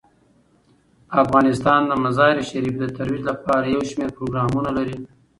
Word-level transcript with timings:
افغانستان 1.23 1.81
د 1.87 1.91
مزارشریف 2.03 2.75
د 2.79 2.85
ترویج 2.95 3.21
لپاره 3.29 3.65
یو 3.75 3.81
شمیر 3.89 4.09
پروګرامونه 4.17 4.69
لري. 4.77 4.97